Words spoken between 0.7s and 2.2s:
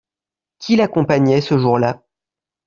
l'accompagnait ce jour-là?